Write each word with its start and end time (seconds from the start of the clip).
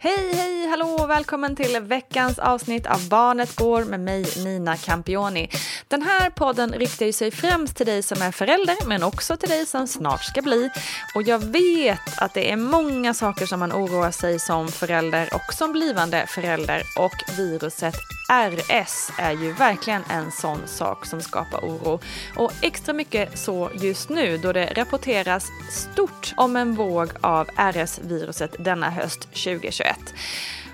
Hej, 0.00 0.34
hej, 0.34 0.66
hallå, 0.68 1.06
välkommen 1.06 1.56
till 1.56 1.80
veckans 1.80 2.38
avsnitt 2.38 2.86
av 2.86 3.08
Barnet 3.08 3.56
Går 3.56 3.84
med 3.84 4.00
mig 4.00 4.26
Nina 4.44 4.76
Campioni. 4.76 5.48
Den 5.88 6.02
här 6.02 6.30
podden 6.30 6.72
riktar 6.72 7.06
ju 7.06 7.12
sig 7.12 7.30
främst 7.30 7.76
till 7.76 7.86
dig 7.86 8.02
som 8.02 8.22
är 8.22 8.32
förälder 8.32 8.76
men 8.86 9.02
också 9.02 9.36
till 9.36 9.48
dig 9.48 9.66
som 9.66 9.86
snart 9.88 10.24
ska 10.24 10.42
bli. 10.42 10.70
Och 11.14 11.22
jag 11.22 11.38
vet 11.38 12.18
att 12.18 12.34
det 12.34 12.50
är 12.50 12.56
många 12.56 13.14
saker 13.14 13.46
som 13.46 13.60
man 13.60 13.72
oroar 13.72 14.10
sig 14.10 14.38
som 14.38 14.68
förälder 14.68 15.28
och 15.34 15.54
som 15.54 15.72
blivande 15.72 16.26
förälder 16.28 16.82
och 16.98 17.36
viruset 17.36 17.94
RS 18.28 19.10
är 19.18 19.32
ju 19.32 19.52
verkligen 19.52 20.02
en 20.10 20.30
sån 20.32 20.58
sak 20.66 21.06
som 21.06 21.20
skapar 21.20 21.58
oro. 21.58 22.00
Och 22.36 22.52
extra 22.62 22.94
mycket 22.94 23.38
så 23.38 23.70
just 23.74 24.08
nu 24.08 24.38
då 24.38 24.52
det 24.52 24.72
rapporteras 24.76 25.46
stort 25.70 26.34
om 26.36 26.56
en 26.56 26.74
våg 26.74 27.08
av 27.20 27.46
RS-viruset 27.56 28.56
denna 28.58 28.90
höst 28.90 29.20
2021. 29.20 29.98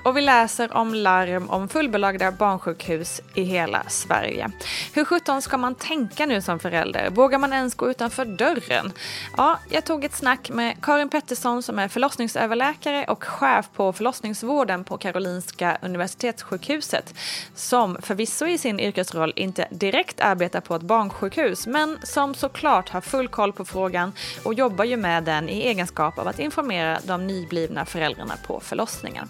Och 0.05 0.17
vi 0.17 0.21
läser 0.21 0.77
om 0.77 0.95
larm 0.95 1.51
om 1.51 1.69
fullbelagda 1.69 2.33
barnsjukhus 2.33 3.21
i 3.35 3.43
hela 3.43 3.83
Sverige. 3.89 4.51
Hur 4.93 5.05
sjutton 5.05 5.43
ska 5.43 5.57
man 5.57 5.75
tänka 5.75 6.27
nu 6.27 6.41
som 6.43 6.59
förälder? 6.59 7.11
Vågar 7.11 7.39
man 7.39 7.53
ens 7.53 7.75
gå 7.75 7.91
utanför 7.91 8.25
dörren? 8.25 8.93
Ja, 9.37 9.59
jag 9.71 9.85
tog 9.85 10.05
ett 10.05 10.15
snack 10.15 10.51
med 10.51 10.77
Karin 10.83 11.09
Pettersson 11.09 11.63
som 11.63 11.79
är 11.79 11.89
förlossningsöverläkare 11.89 13.05
och 13.05 13.25
chef 13.25 13.69
på 13.75 13.93
förlossningsvården 13.93 14.85
på 14.85 14.99
Karolinska 14.99 15.79
Universitetssjukhuset. 15.83 17.15
Som 17.55 17.97
förvisso 18.03 18.47
i 18.47 18.59
sin 18.59 18.81
yrkesroll 18.81 19.33
inte 19.37 19.69
direkt 19.71 20.21
arbetar 20.21 20.61
på 20.61 20.75
ett 20.75 20.83
barnsjukhus 20.83 21.67
men 21.67 21.99
som 22.03 22.35
såklart 22.35 22.89
har 22.89 23.01
full 23.01 23.29
koll 23.29 23.53
på 23.53 23.65
frågan 23.65 24.13
och 24.43 24.55
jobbar 24.55 24.85
ju 24.85 24.97
med 24.97 25.25
den 25.25 25.49
i 25.49 25.61
egenskap 25.61 26.19
av 26.19 26.29
att 26.29 26.39
informera 26.39 26.99
de 27.05 27.27
nyblivna 27.27 27.85
föräldrarna 27.85 28.35
på 28.47 28.61
förlossningen. 28.61 29.29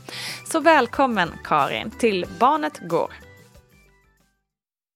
Så 0.52 0.63
välkommen 0.64 1.32
Karin 1.44 1.90
till 1.90 2.26
Barnet 2.38 2.78
Går. 2.88 3.12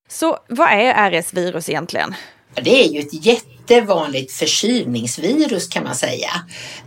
Så 0.08 0.38
vad 0.48 0.68
är 0.68 1.10
RS-virus 1.10 1.68
egentligen? 1.68 2.14
Det 2.54 2.84
är 2.84 2.88
ju 2.88 3.00
ett 3.00 3.26
jättevanligt 3.26 4.32
förkylningsvirus 4.32 5.68
kan 5.68 5.84
man 5.84 5.94
säga. 5.94 6.30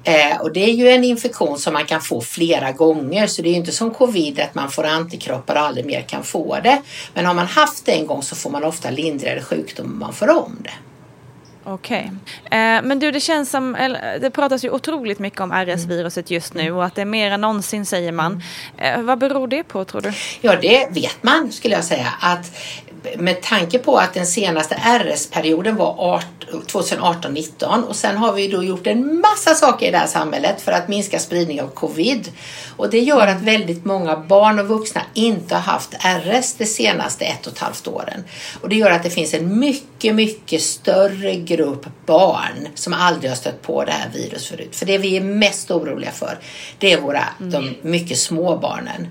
Eh, 0.04 0.42
och 0.42 0.54
det 0.54 0.64
är 0.64 0.74
ju 0.74 0.90
en 0.90 1.04
infektion 1.04 1.60
som 1.60 1.74
man 1.74 1.86
kan 1.86 2.02
få 2.02 2.22
flera 2.22 2.72
gånger 2.72 3.28
så 3.28 3.42
det 3.42 3.50
är 3.50 3.52
ju 3.52 3.58
inte 3.58 3.72
som 3.72 3.92
covid 3.92 4.40
att 4.40 4.56
man 4.56 4.72
får 4.72 4.84
antikroppar 4.84 5.56
och 5.56 5.62
aldrig 5.62 5.86
mer 5.86 6.02
kan 6.02 6.24
få 6.24 6.60
det. 6.64 6.82
Men 7.14 7.26
har 7.26 7.34
man 7.34 7.48
haft 7.48 7.86
det 7.86 7.92
en 7.92 8.08
gång 8.08 8.24
så 8.24 8.36
får 8.36 8.50
man 8.50 8.64
ofta 8.64 8.90
lindrigare 8.90 9.42
sjukdom 9.42 9.86
om 9.86 10.00
man 10.00 10.14
får 10.14 10.30
om 10.30 10.58
det. 10.60 10.91
Okej. 11.64 12.12
Okay. 12.46 12.60
Eh, 12.60 12.82
men 12.84 13.00
du, 13.00 13.12
det 13.12 13.20
känns 13.20 13.50
som, 13.50 13.78
det 14.22 14.30
pratas 14.30 14.66
ju 14.66 14.70
otroligt 14.70 15.20
mycket 15.20 15.40
om 15.40 15.52
RS-viruset 15.52 16.32
just 16.32 16.54
nu 16.54 16.72
och 16.72 16.86
att 16.86 16.96
det 16.96 17.02
är 17.02 17.06
mer 17.06 17.32
än 17.32 17.42
någonsin 17.42 17.86
säger 17.86 18.12
man. 18.12 18.44
Eh, 18.78 19.02
vad 19.02 19.20
beror 19.20 19.48
det 19.48 19.64
på 19.64 19.86
tror 19.86 20.02
du? 20.02 20.14
Ja, 20.42 20.56
det 20.62 20.88
vet 20.90 21.24
man 21.24 21.52
skulle 21.52 21.76
jag 21.76 21.84
säga. 21.84 22.14
Att 22.22 22.58
med 23.18 23.42
tanke 23.42 23.80
på 23.80 23.98
att 23.98 24.14
den 24.14 24.28
senaste 24.28 24.76
RS-perioden 24.76 25.76
var 25.76 26.24
2018-19 26.52 27.84
och 27.84 27.96
sen 27.96 28.18
har 28.18 28.34
vi 28.34 28.48
då 28.48 28.64
gjort 28.64 28.88
en 28.88 29.20
massa 29.20 29.56
saker 29.56 29.88
i 29.88 29.92
det 29.92 29.98
här 29.98 30.08
samhället 30.08 30.62
för 30.62 30.72
att 30.72 30.88
minska 30.88 31.20
spridning 31.20 31.62
av 31.62 31.68
covid. 31.68 32.32
Och 32.78 32.90
det 32.90 33.00
gör 33.00 33.28
att 33.28 33.42
väldigt 33.42 33.86
många 33.86 34.18
barn 34.18 34.60
och 34.60 34.68
vuxna 34.68 35.02
inte 35.14 35.56
har 35.56 35.62
haft 35.62 35.94
RS 35.94 36.54
de 36.54 36.66
senaste 36.66 37.26
ett 37.26 37.48
och 37.48 37.54
ett 37.54 37.60
halvt 37.60 37.88
åren. 37.88 38.24
Och 38.62 38.70
det 38.70 38.76
gör 38.76 38.92
att 38.92 39.04
det 39.04 39.10
finns 39.10 39.34
en 39.34 39.60
mycket, 39.60 40.16
mycket 40.16 40.62
större 40.62 41.36
grupp 41.36 41.86
barn 42.06 42.68
som 42.76 42.94
aldrig 42.94 43.32
har 43.32 43.36
stött 43.36 43.62
på 43.62 43.84
det 43.84 43.92
här 43.92 44.10
viruset 44.14 44.48
förut. 44.48 44.76
För 44.76 44.86
det 44.86 44.98
vi 44.98 45.18
är 45.18 45.22
mest 45.22 45.72
oroliga 45.72 46.12
för, 46.12 46.40
det 46.80 46.94
är 46.94 47.02
våra, 47.02 47.24
mm. 47.40 47.52
de 47.52 47.90
mycket 47.90 48.18
små 48.18 48.58
barnen. 48.58 49.08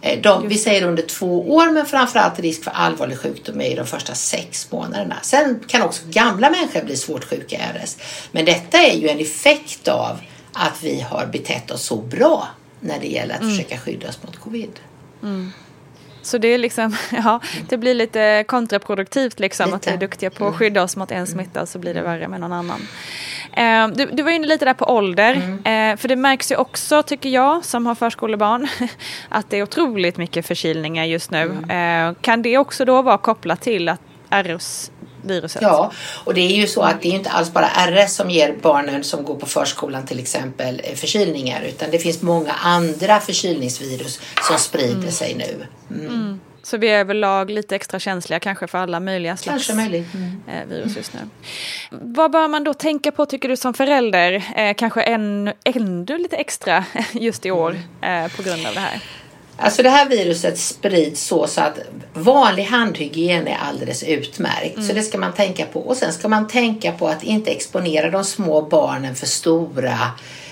Eh, 0.00 0.20
de, 0.22 0.48
vi 0.48 0.58
säger 0.58 0.84
under 0.84 1.02
två 1.02 1.54
år 1.54 1.70
men 1.70 1.86
framförallt 1.86 2.40
risk 2.40 2.64
för 2.64 2.70
allvarlig 2.70 3.18
sjukdom 3.18 3.33
i 3.38 3.74
de 3.74 3.86
första 3.86 4.14
sex 4.14 4.72
månaderna. 4.72 5.16
Sen 5.22 5.60
kan 5.66 5.82
också 5.82 6.02
gamla 6.08 6.50
människor 6.50 6.82
bli 6.82 6.96
svårt 6.96 7.24
sjuka 7.24 7.56
i 7.56 7.58
RS. 7.58 7.96
Men 8.32 8.44
detta 8.44 8.78
är 8.78 8.94
ju 8.96 9.08
en 9.08 9.18
effekt 9.18 9.88
av 9.88 10.20
att 10.52 10.82
vi 10.82 11.00
har 11.00 11.26
betett 11.26 11.70
oss 11.70 11.82
så 11.82 11.96
bra 11.96 12.48
när 12.80 13.00
det 13.00 13.06
gäller 13.06 13.34
att 13.34 13.40
mm. 13.40 13.56
försöka 13.56 13.78
skydda 13.78 14.08
oss 14.08 14.22
mot 14.22 14.36
covid. 14.36 14.80
Mm. 15.22 15.52
Så 16.22 16.38
det 16.38 16.48
är 16.48 16.58
liksom, 16.58 16.96
ja, 17.10 17.40
det 17.68 17.76
blir 17.76 17.94
lite 17.94 18.44
kontraproduktivt 18.48 19.40
liksom 19.40 19.66
lite. 19.66 19.76
att 19.76 19.86
vi 19.86 19.90
är 19.90 19.96
duktiga 19.96 20.30
på 20.30 20.44
att 20.44 20.48
mm. 20.48 20.58
skydda 20.58 20.82
oss 20.82 20.96
mot 20.96 21.10
en 21.10 21.26
smitta 21.26 21.66
så 21.66 21.78
blir 21.78 21.94
det 21.94 22.02
värre 22.02 22.28
med 22.28 22.40
någon 22.40 22.52
annan. 22.52 22.80
Eh, 23.56 23.88
du, 23.88 24.06
du 24.06 24.22
var 24.22 24.30
inne 24.30 24.46
lite 24.46 24.64
där 24.64 24.74
på 24.74 24.84
ålder, 24.84 25.34
mm. 25.34 25.92
eh, 25.92 25.96
för 25.96 26.08
det 26.08 26.16
märks 26.16 26.52
ju 26.52 26.56
också 26.56 27.02
tycker 27.02 27.28
jag 27.28 27.64
som 27.64 27.86
har 27.86 27.94
förskolebarn 27.94 28.68
att 29.28 29.50
det 29.50 29.56
är 29.56 29.62
otroligt 29.62 30.16
mycket 30.16 30.46
förkylningar 30.46 31.04
just 31.04 31.30
nu. 31.30 31.42
Mm. 31.42 32.08
Eh, 32.10 32.14
kan 32.20 32.42
det 32.42 32.58
också 32.58 32.84
då 32.84 33.02
vara 33.02 33.18
kopplat 33.18 33.60
till 33.60 33.88
att 33.88 34.00
RS 34.30 34.90
viruset. 35.22 35.62
Ja, 35.62 35.92
och 36.24 36.34
det 36.34 36.40
är 36.40 36.56
ju 36.56 36.66
så 36.66 36.82
att 36.82 37.02
det 37.02 37.08
är 37.08 37.12
inte 37.12 37.30
alls 37.30 37.52
bara 37.52 37.66
RS 37.66 38.14
som 38.14 38.30
ger 38.30 38.54
barnen 38.62 39.04
som 39.04 39.24
går 39.24 39.34
på 39.34 39.46
förskolan 39.46 40.06
till 40.06 40.18
exempel 40.18 40.80
eh, 40.84 40.94
förkylningar 40.94 41.62
utan 41.62 41.90
det 41.90 41.98
finns 41.98 42.22
många 42.22 42.52
andra 42.52 43.20
förkylningsvirus 43.20 44.20
som 44.48 44.58
sprider 44.58 44.94
mm. 44.94 45.10
sig 45.10 45.34
nu. 45.34 45.66
Mm. 45.90 46.06
Mm. 46.06 46.40
Så 46.64 46.76
vi 46.76 46.88
är 46.88 46.98
överlag 46.98 47.50
lite 47.50 47.76
extra 47.76 47.98
känsliga 47.98 48.40
kanske 48.40 48.66
för 48.66 48.78
alla 48.78 49.00
möjliga 49.00 49.36
slags 49.36 49.74
möjligt. 49.74 50.14
Mm. 50.14 50.42
Eh, 50.48 50.68
virus 50.68 50.96
just 50.96 51.12
nu. 51.14 51.20
Vad 51.90 52.30
bör 52.30 52.48
man 52.48 52.64
då 52.64 52.74
tänka 52.74 53.12
på 53.12 53.26
tycker 53.26 53.48
du 53.48 53.56
som 53.56 53.74
förälder? 53.74 54.44
Eh, 54.56 54.74
kanske 54.74 55.02
ännu, 55.02 55.52
ännu 55.64 56.18
lite 56.18 56.36
extra 56.36 56.84
just 57.12 57.46
i 57.46 57.50
år 57.50 57.76
mm. 58.02 58.24
eh, 58.24 58.36
på 58.36 58.42
grund 58.42 58.66
av 58.66 58.74
det 58.74 58.80
här? 58.80 59.00
Alltså 59.56 59.82
det 59.82 59.90
här 59.90 60.08
viruset 60.08 60.58
sprids 60.58 61.22
så, 61.26 61.46
så 61.46 61.60
att 61.60 61.78
vanlig 62.12 62.64
handhygien 62.64 63.48
är 63.48 63.56
alldeles 63.56 64.02
utmärkt. 64.02 64.76
Mm. 64.76 64.88
Så 64.88 64.94
det 64.94 65.02
ska 65.02 65.18
man 65.18 65.32
tänka 65.32 65.66
på. 65.66 65.80
Och 65.80 65.96
sen 65.96 66.12
ska 66.12 66.28
man 66.28 66.48
tänka 66.48 66.92
på 66.92 67.08
att 67.08 67.22
inte 67.22 67.50
exponera 67.50 68.10
de 68.10 68.24
små 68.24 68.62
barnen 68.62 69.14
för 69.14 69.26
stora 69.26 69.98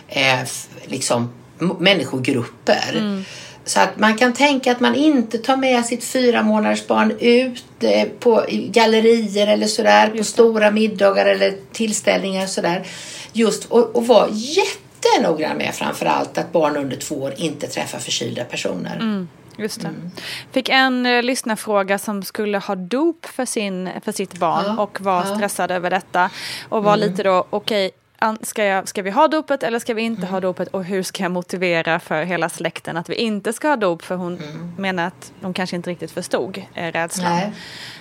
eh, 0.09 0.49
liksom, 0.85 1.33
människogrupper. 1.79 2.91
Mm. 2.91 3.25
Så 3.65 3.81
att 3.81 3.99
man 3.99 4.17
kan 4.17 4.33
tänka 4.33 4.73
att 4.73 4.81
man 4.81 4.95
inte 4.95 5.39
tar 5.39 5.57
med 5.57 5.85
sitt 5.85 6.05
fyra 6.05 6.43
månaders 6.43 6.87
barn 6.87 7.17
ut 7.21 7.65
eh, 7.81 8.09
på 8.09 8.45
gallerier 8.49 9.47
eller 9.47 9.67
sådär, 9.67 10.09
på 10.09 10.25
stora 10.25 10.71
middagar 10.71 11.27
eller 11.27 11.55
tillställningar 11.73 12.43
och 12.43 12.49
sådär. 12.49 12.87
Just 13.33 13.65
och, 13.65 13.97
och 13.97 14.07
vara 14.07 14.29
jättenoggrann 14.31 15.57
med 15.57 15.75
framför 15.75 16.07
allt 16.07 16.39
att 16.39 16.53
barn 16.53 16.77
under 16.77 16.97
två 16.97 17.15
år 17.15 17.35
inte 17.37 17.67
träffar 17.67 17.99
förkylda 17.99 18.45
personer. 18.45 18.97
Mm. 18.97 19.29
Just 19.57 19.81
det. 19.81 19.89
Mm. 19.89 20.11
Fick 20.53 20.69
en 20.69 21.07
uh, 21.07 21.23
lyssnarfråga 21.23 21.99
som 21.99 22.23
skulle 22.23 22.59
ha 22.59 22.75
dop 22.75 23.27
för, 23.27 23.45
sin, 23.45 23.91
för 24.05 24.13
sitt 24.13 24.39
barn 24.39 24.65
ja, 24.67 24.83
och 24.83 25.01
var 25.01 25.25
ja. 25.27 25.35
stressad 25.37 25.71
över 25.71 25.91
detta. 25.91 26.31
Och 26.69 26.85
var 26.85 26.95
mm. 26.95 27.11
lite 27.11 27.23
då, 27.23 27.47
okej, 27.51 27.87
okay, 27.87 27.99
ska, 28.41 28.65
jag, 28.65 28.89
ska 28.89 29.03
vi 29.03 29.11
ha 29.11 29.29
dopet 29.29 29.63
eller 29.63 29.79
ska 29.79 29.95
vi 29.95 30.03
inte 30.03 30.23
mm. 30.23 30.33
ha 30.33 30.41
dopet 30.41 30.69
och 30.69 30.85
hur 30.85 31.03
ska 31.03 31.23
jag 31.23 31.33
motivera 31.33 32.01
för 32.01 32.25
hela 32.25 32.49
släkten 32.49 32.97
att 32.97 33.09
vi 33.09 33.15
inte 33.15 33.53
ska 33.53 33.69
ha 33.69 33.77
dop 33.77 34.03
för 34.03 34.17
hon 34.17 34.39
mm. 34.39 34.73
menar 34.79 35.07
att 35.07 35.33
de 35.41 35.55
kanske 35.55 35.77
inte 35.77 35.91
riktigt 35.91 36.11
förstod 36.11 36.63
eh, 36.75 36.93
rädslan. 36.93 37.33
Mm. 37.39 37.53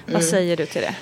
Vad 0.06 0.24
säger 0.24 0.58
du 0.58 0.66
till 0.66 0.82
det? 0.82 0.96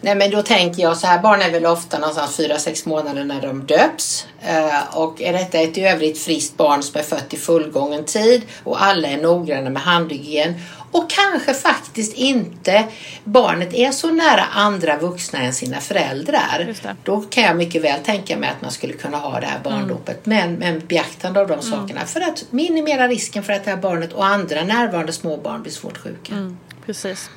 Nej 0.00 0.14
men 0.14 0.30
då 0.30 0.42
tänker 0.42 0.82
jag 0.82 0.96
så 0.96 1.06
här, 1.06 1.18
barn 1.18 1.42
är 1.42 1.50
väl 1.50 1.66
ofta 1.66 1.98
någonstans 1.98 2.40
4-6 2.40 2.88
månader 2.88 3.24
när 3.24 3.42
de 3.42 3.66
döps. 3.66 4.26
Eh, 4.42 4.96
och 4.96 5.22
är 5.22 5.32
detta 5.32 5.58
ett 5.58 5.78
i 5.78 5.84
övrigt 5.84 6.18
friskt 6.18 6.56
barn 6.56 6.82
som 6.82 7.00
är 7.00 7.04
fött 7.04 7.34
i 7.34 7.36
fullgången 7.36 8.04
tid 8.04 8.42
och 8.64 8.82
alla 8.82 9.08
är 9.08 9.16
noggranna 9.16 9.70
med 9.70 9.82
handhygien 9.82 10.54
och 10.92 11.10
kanske 11.10 11.54
faktiskt 11.54 12.14
inte 12.14 12.84
barnet 13.24 13.74
är 13.74 13.90
så 13.90 14.10
nära 14.10 14.44
andra 14.44 14.96
vuxna 14.96 15.38
än 15.38 15.52
sina 15.52 15.80
föräldrar. 15.80 16.74
Då 17.04 17.20
kan 17.20 17.44
jag 17.44 17.56
mycket 17.56 17.82
väl 17.82 18.00
tänka 18.00 18.36
mig 18.36 18.50
att 18.50 18.62
man 18.62 18.70
skulle 18.70 18.92
kunna 18.92 19.16
ha 19.16 19.40
det 19.40 19.46
här 19.46 19.60
barndopet 19.64 20.26
mm. 20.26 20.38
men 20.38 20.74
med 20.74 20.86
beaktande 20.86 21.40
av 21.40 21.48
de 21.48 21.52
mm. 21.52 21.64
sakerna 21.64 22.06
för 22.06 22.20
att 22.20 22.44
minimera 22.50 23.08
risken 23.08 23.42
för 23.42 23.52
att 23.52 23.64
det 23.64 23.70
här 23.70 23.78
barnet 23.78 24.12
och 24.12 24.26
andra 24.26 24.64
närvarande 24.64 25.12
småbarn 25.12 25.62
blir 25.62 25.72
svårt 25.72 25.98
sjuka. 25.98 26.32
Mm. 26.32 26.58
Precis. 26.88 27.30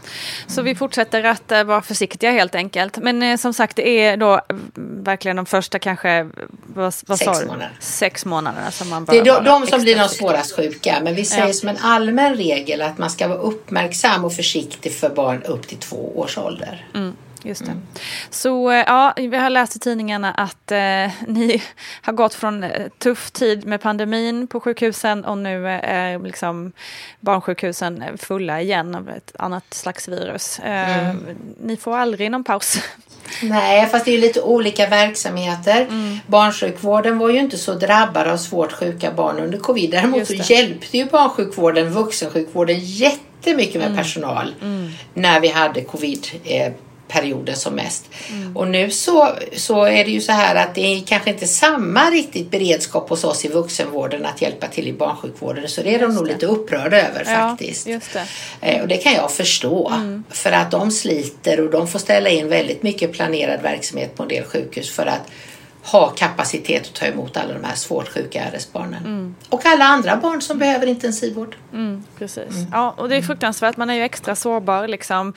Så 0.47 0.61
vi 0.61 0.75
fortsätter 0.75 1.23
att 1.23 1.51
uh, 1.51 1.63
vara 1.63 1.81
försiktiga 1.81 2.31
helt 2.31 2.55
enkelt. 2.55 2.97
Men 2.97 3.23
uh, 3.23 3.37
som 3.37 3.53
sagt, 3.53 3.75
det 3.75 3.89
är 3.89 4.17
då 4.17 4.41
verkligen 4.75 5.35
de 5.37 5.45
första 5.45 5.79
kanske 5.79 6.29
vad, 6.63 6.93
vad 7.05 7.17
sex, 7.17 7.45
månader. 7.45 7.71
sex 7.79 8.25
månaderna 8.25 8.71
som 8.71 8.89
man 8.89 9.05
bör 9.05 9.13
Det 9.13 9.19
är 9.19 9.25
de, 9.25 9.43
de 9.43 9.67
som 9.67 9.81
blir 9.81 9.95
de 9.95 10.09
svårast 10.09 10.55
sjuka. 10.55 10.99
Men 11.03 11.15
vi 11.15 11.25
säger 11.25 11.47
ja. 11.47 11.53
som 11.53 11.69
en 11.69 11.77
allmän 11.77 12.35
regel 12.35 12.81
att 12.81 12.97
man 12.97 13.09
ska 13.09 13.27
vara 13.27 13.39
uppmärksam 13.39 14.25
och 14.25 14.33
försiktig 14.33 14.93
för 14.93 15.09
barn 15.09 15.43
upp 15.43 15.67
till 15.67 15.77
två 15.77 16.19
års 16.19 16.37
ålder. 16.37 16.87
Mm. 16.93 17.15
Just 17.43 17.65
det. 17.65 17.71
Mm. 17.71 17.83
Så 18.29 18.71
eh, 18.71 18.83
ja, 18.87 19.13
vi 19.17 19.37
har 19.37 19.49
läst 19.49 19.75
i 19.75 19.79
tidningarna 19.79 20.31
att 20.33 20.71
eh, 20.71 20.77
ni 21.27 21.61
har 22.01 22.13
gått 22.13 22.33
från 22.33 22.63
eh, 22.63 22.87
tuff 22.97 23.31
tid 23.31 23.65
med 23.65 23.81
pandemin 23.81 24.47
på 24.47 24.59
sjukhusen 24.59 25.25
och 25.25 25.37
nu 25.37 25.67
är 25.67 26.19
liksom 26.19 26.71
barnsjukhusen 27.19 28.03
fulla 28.17 28.61
igen 28.61 28.95
av 28.95 29.09
ett 29.09 29.31
annat 29.39 29.73
slags 29.73 30.07
virus. 30.07 30.59
Eh, 30.59 31.09
mm. 31.09 31.37
Ni 31.63 31.77
får 31.77 31.97
aldrig 31.97 32.31
någon 32.31 32.43
paus. 32.43 32.77
Nej, 33.43 33.87
fast 33.87 34.05
det 34.05 34.11
är 34.11 34.17
lite 34.17 34.41
olika 34.41 34.87
verksamheter. 34.87 35.81
Mm. 35.81 36.19
Barnsjukvården 36.27 37.17
var 37.17 37.29
ju 37.29 37.39
inte 37.39 37.57
så 37.57 37.73
drabbad 37.73 38.27
av 38.27 38.37
svårt 38.37 38.71
sjuka 38.71 39.11
barn 39.11 39.39
under 39.39 39.57
covid. 39.57 39.91
Däremot 39.91 40.27
så 40.27 40.33
hjälpte 40.33 40.97
ju 40.97 41.05
barnsjukvården 41.05 41.89
vuxensjukvården 41.89 42.79
jättemycket 42.79 43.75
med 43.75 43.85
mm. 43.85 43.97
personal 43.97 44.55
mm. 44.61 44.89
när 45.13 45.39
vi 45.39 45.47
hade 45.47 45.81
covid 45.81 46.27
perioden 47.11 47.55
som 47.55 47.73
mest. 47.73 48.05
Mm. 48.29 48.57
Och 48.57 48.67
nu 48.67 48.91
så, 48.91 49.29
så 49.55 49.83
är 49.83 50.05
det 50.05 50.11
ju 50.11 50.21
så 50.21 50.31
här 50.31 50.55
att 50.55 50.75
det 50.75 50.81
är 50.81 51.01
kanske 51.05 51.29
inte 51.29 51.47
samma 51.47 52.09
riktigt 52.09 52.51
beredskap 52.51 53.09
hos 53.09 53.23
oss 53.23 53.45
i 53.45 53.47
vuxenvården 53.47 54.25
att 54.25 54.41
hjälpa 54.41 54.67
till 54.67 54.87
i 54.87 54.93
barnsjukvården. 54.93 55.69
Så 55.69 55.81
det 55.81 55.89
är 55.89 55.91
just 55.91 56.03
de 56.03 56.15
nog 56.15 56.25
det. 56.25 56.33
lite 56.33 56.45
upprörda 56.45 56.97
över 56.97 57.25
ja, 57.25 57.49
faktiskt. 57.49 57.85
Det. 57.85 58.25
Eh, 58.61 58.81
och 58.81 58.87
det 58.87 58.97
kan 58.97 59.13
jag 59.13 59.31
förstå. 59.31 59.89
Mm. 59.89 60.23
För 60.29 60.51
att 60.51 60.71
de 60.71 60.91
sliter 60.91 61.59
och 61.59 61.71
de 61.71 61.87
får 61.87 61.99
ställa 61.99 62.29
in 62.29 62.49
väldigt 62.49 62.83
mycket 62.83 63.11
planerad 63.11 63.61
verksamhet 63.61 64.15
på 64.15 64.23
en 64.23 64.29
del 64.29 64.43
sjukhus 64.43 64.91
för 64.91 65.05
att 65.05 65.31
ha 65.83 66.09
kapacitet 66.09 66.87
att 66.87 66.93
ta 66.93 67.05
emot 67.05 67.37
alla 67.37 67.53
de 67.53 67.63
här 67.63 67.75
svårt 67.75 68.07
sjuka 68.07 68.51
RS-barnen. 68.51 69.05
Mm. 69.05 69.35
Och 69.49 69.65
alla 69.65 69.85
andra 69.85 70.17
barn 70.17 70.41
som 70.41 70.57
behöver 70.57 70.87
intensivvård. 70.87 71.55
Mm, 71.73 72.03
precis. 72.17 72.55
Mm. 72.55 72.67
Ja, 72.71 72.93
och 72.97 73.09
det 73.09 73.15
är 73.15 73.21
fruktansvärt. 73.21 73.77
Man 73.77 73.89
är 73.89 73.93
ju 73.93 74.01
extra 74.01 74.35
sårbar 74.35 74.87
liksom, 74.87 75.33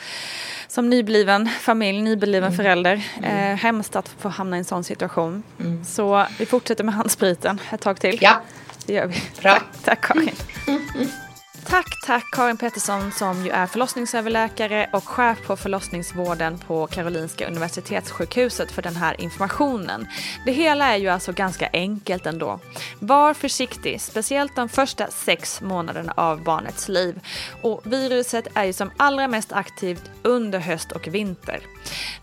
som 0.68 0.90
nybliven 0.90 1.48
familj, 1.60 2.02
nybliven 2.02 2.44
mm. 2.44 2.56
förälder. 2.56 3.04
Mm. 3.18 3.52
Eh, 3.52 3.56
hemskt 3.56 3.96
att 3.96 4.08
få 4.18 4.28
hamna 4.28 4.56
i 4.56 4.58
en 4.58 4.64
sån 4.64 4.84
situation. 4.84 5.42
Mm. 5.60 5.84
Så 5.84 6.26
vi 6.38 6.46
fortsätter 6.46 6.84
med 6.84 6.94
handspriten 6.94 7.60
ett 7.72 7.80
tag 7.80 8.00
till. 8.00 8.18
Ja. 8.20 8.40
Det 8.86 8.92
gör 8.92 9.06
vi. 9.06 9.22
Bra. 9.42 9.52
Tack, 9.52 9.64
tack 9.84 10.00
Karin. 10.00 10.34
Tack, 11.66 12.00
tack 12.06 12.30
Karin 12.32 12.56
Pettersson 12.56 13.12
som 13.12 13.44
ju 13.44 13.50
är 13.50 13.66
förlossningsöverläkare 13.66 14.90
och 14.92 15.08
chef 15.08 15.46
på 15.46 15.56
förlossningsvården 15.56 16.58
på 16.58 16.86
Karolinska 16.86 17.46
Universitetssjukhuset 17.46 18.72
för 18.72 18.82
den 18.82 18.96
här 18.96 19.20
informationen. 19.20 20.06
Det 20.46 20.52
hela 20.52 20.86
är 20.86 20.96
ju 20.96 21.08
alltså 21.08 21.32
ganska 21.32 21.68
enkelt 21.72 22.26
ändå. 22.26 22.60
Var 22.98 23.34
försiktig, 23.34 24.00
speciellt 24.00 24.56
de 24.56 24.68
första 24.68 25.06
sex 25.06 25.60
månaderna 25.60 26.12
av 26.16 26.44
barnets 26.44 26.88
liv. 26.88 27.20
Och 27.62 27.80
viruset 27.84 28.46
är 28.54 28.64
ju 28.64 28.72
som 28.72 28.90
allra 28.96 29.28
mest 29.28 29.52
aktivt 29.52 30.10
under 30.22 30.58
höst 30.58 30.92
och 30.92 31.06
vinter. 31.06 31.60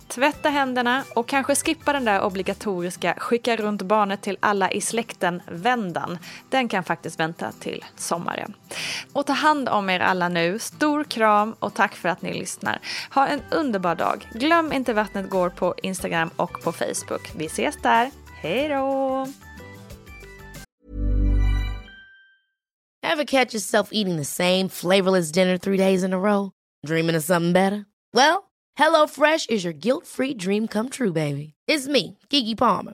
Tvätta 0.08 0.50
händerna 0.50 1.04
och 1.16 1.28
kanske 1.28 1.56
skippa 1.56 1.94
den 1.94 2.06
där 2.06 2.22
obligatoriska 2.22 3.16
skicka 3.18 3.56
runt 3.56 3.82
barnet 3.82 4.22
till 4.22 4.38
alla 4.40 4.72
i 4.72 4.82
släkten-vändan. 4.82 6.18
Den 6.50 6.68
kan 6.70 6.84
faktiskt 6.84 7.20
vänta 7.20 7.52
till 7.52 7.86
sommaren. 7.96 8.54
Och 9.14 9.26
ta 9.26 9.34
hand 9.34 9.70
om 9.70 9.90
er 9.90 10.00
alla 10.00 10.30
nu. 10.30 10.60
Stor 10.60 11.04
kram 11.04 11.56
och 11.60 11.74
tack 11.74 11.96
för 11.96 12.10
att 12.10 12.22
ni 12.22 12.34
lyssnar. 12.34 12.80
Ha 13.14 13.28
en 13.28 13.42
underbar 13.52 13.96
dag. 13.96 14.28
Glöm 14.34 14.74
inte 14.74 14.94
Vattnet 14.94 15.30
går 15.30 15.50
på 15.50 15.76
Instagram 15.84 16.30
och 16.36 16.64
på 16.64 16.72
Facebook. 16.72 17.32
Vi 17.36 17.46
ses 17.46 17.82
där. 17.82 18.12
Hej 18.42 18.70
då! 18.70 19.28
Have 23.04 23.26
catch 23.26 23.54
yourself 23.54 23.90
eating 23.92 24.18
the 24.18 24.26
same 24.26 24.70
flavorless 24.70 25.32
dinner 25.32 25.58
three 25.58 25.78
days 25.78 26.04
in 26.04 26.14
a 26.14 26.18
row? 26.18 26.52
Dreaming 26.88 27.18
of 27.18 27.24
something 27.24 27.54
better? 27.54 27.86
Well, 28.14 28.44
Hello 28.76 29.08
Fresh 29.08 29.50
is 29.50 29.64
your 29.64 29.74
guilt-free 29.74 30.36
dream 30.36 30.68
come 30.68 30.90
true, 30.90 31.12
baby. 31.12 31.54
It's 31.68 31.88
me, 31.88 32.18
Gigi 32.30 32.56
Palmer. 32.56 32.94